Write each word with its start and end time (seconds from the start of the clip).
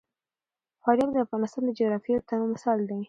فاریاب 0.83 1.09
د 1.13 1.17
افغانستان 1.25 1.61
د 1.65 1.69
جغرافیوي 1.79 2.21
تنوع 2.27 2.49
مثال 2.53 2.79
دی. 2.89 2.99